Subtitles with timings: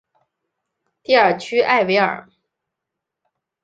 [1.03, 2.27] 蒂尔屈埃维尔。